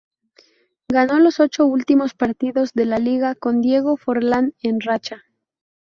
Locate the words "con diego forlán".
3.35-4.55